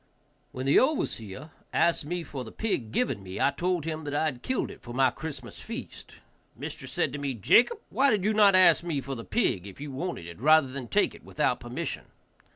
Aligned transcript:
When 0.51 0.65
the 0.65 0.79
overseer 0.79 1.51
asked 1.71 2.05
me 2.05 2.23
for 2.23 2.43
the 2.43 2.51
pig 2.51 2.91
given 2.91 3.21
me, 3.21 3.39
I 3.39 3.51
told 3.51 3.85
him 3.85 4.03
that 4.05 4.15
I 4.15 4.31
killed 4.31 4.71
it 4.71 4.81
for 4.81 4.95
my 4.95 5.11
Christmas 5.11 5.59
feast. 5.61 6.15
Mistress 6.55 6.91
said 6.91 7.13
to 7.13 7.19
me, 7.19 7.35
"Jacob, 7.35 7.77
why 7.91 8.09
did 8.09 8.25
you 8.25 8.33
not 8.33 8.55
ask 8.55 8.83
me 8.83 8.99
for 8.99 9.13
the 9.13 9.23
pig 9.23 9.67
if 9.67 9.79
you 9.79 9.91
wanted 9.91 10.25
it, 10.25 10.41
rather 10.41 10.65
than 10.69 10.87
take 10.87 11.13
it 11.13 11.23
without 11.23 11.59
permission?" 11.59 12.05